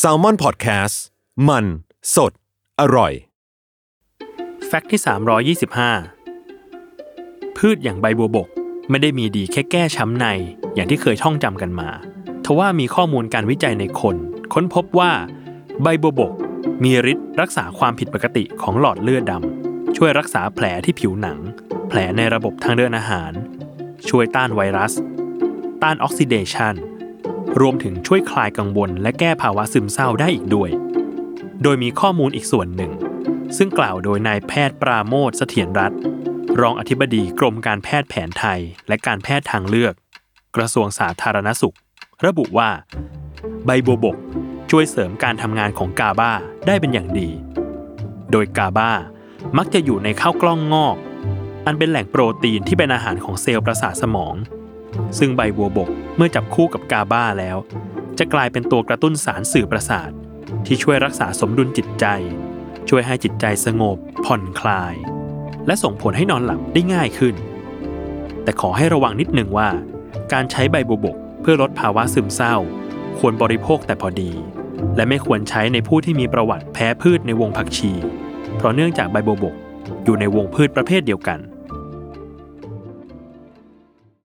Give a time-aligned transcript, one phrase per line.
[0.00, 0.96] s a l ม o n PODCAST
[1.48, 1.64] มัน
[2.14, 2.32] สด
[2.80, 3.12] อร่อย
[4.66, 5.00] แฟกต์ที่
[5.66, 8.48] 325 พืชอย่างใบบัวบก
[8.90, 10.26] ไม่ได้มีดีแค่แก้ช้ำใน
[10.74, 11.90] อย่างที่เคยท่องจำกันมา
[12.44, 14.16] ทว่ามีข้อมูลการวิจัยในคน
[14.52, 15.12] ค้นพบว่า
[15.82, 16.32] ใบบัวบก
[16.84, 21.38] มีฤทธิ์รักษาความผิดปกติของหลอดเลือดดำช่วยรักษาแผลที่ผิวหนัง
[21.88, 23.32] แผลในระบบทางเดินอาหาร
[24.08, 24.92] ช่วยต้านไวรัส
[25.82, 26.74] ต้านออกซิเดชัน
[27.60, 30.70] รวมถึงช่วยคลายกังวล และแก้ภาวะซึมเศร้าได้อีกด้วย
[31.62, 32.92] โดยมีข้อมูลอีกส่วนหนึ่ง
[33.56, 36.00] ซึ่งกล่าวโดยนายแพทย์ปราโมทเสถียรรัตน์
[36.60, 39.94] รองอธิบดีกรมการแพทย์แผนไทย และการแพทย์ทางเลือก
[40.56, 41.76] กระทรวงสาธารณสุข
[42.26, 42.70] ระบุว่า
[43.66, 44.16] ใบบัวบก
[44.70, 46.32] ช่วยเสริมการทำงานของกาบา
[46.66, 47.28] ได้เป็นอย่างดี
[48.32, 48.90] โดยกาบา
[49.58, 50.96] มักจะอยู่ในข้าวกล้องงอก
[51.66, 54.34] อันเป็นแหล่งโปรตีนที่เป็นอาหารของเซลล์ประสาทสมอง
[55.18, 57.56] ซึ่งใบบัวบกเมื่อจับคู่กับกาบาแล้ว
[58.18, 60.10] จะกลายเป็นตัวกระตุ้นสารสื่อประสาท
[60.66, 62.06] ที่ช่วยรักษาสมดุลจิตใจ
[62.88, 64.94] ช่วยให้จิตใจสงบ ผ่อนคลาย
[65.66, 67.34] และส่งผลให้นอนหลับได้ง่ายขึ้น
[68.42, 69.68] แต่ขอให้ระวังนิดหนึ่งว่า
[70.32, 72.54] การใช้ใบบัวบกเพื่อลดภาวะซึมเศร้า
[73.18, 74.30] ควรบริโภคแต่พอดี
[74.96, 77.92] และไม่ควรใช้ในผู้ที่มีประวัติแพ้พืชในวงผักชี
[78.56, 79.54] เพราะเนื่องจากใบบัวบก
[80.04, 81.38] อยู่ในวงพืชประเภทเดียวกัน